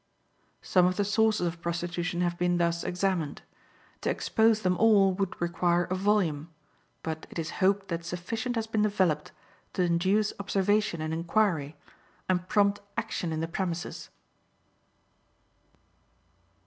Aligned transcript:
Some 0.63 0.87
of 0.87 0.97
the 0.97 1.05
sources 1.05 1.45
of 1.45 1.61
prostitution 1.61 2.21
have 2.21 2.35
been 2.35 2.57
thus 2.57 2.83
examined. 2.83 3.43
To 4.01 4.09
expose 4.09 4.63
them 4.63 4.75
all 4.77 5.13
would 5.13 5.39
require 5.39 5.83
a 5.83 5.93
volume; 5.95 6.49
but 7.03 7.27
it 7.29 7.37
is 7.37 7.51
hoped 7.61 7.89
that 7.89 8.03
sufficient 8.03 8.55
has 8.55 8.65
been 8.65 8.81
developed 8.81 9.31
to 9.73 9.83
induce 9.83 10.33
observation 10.39 11.01
and 11.01 11.13
inquiry, 11.13 11.75
and 12.27 12.49
prompt 12.49 12.79
action 12.97 13.31
in 13.31 13.41
the 13.41 13.47
premises. 13.47 14.09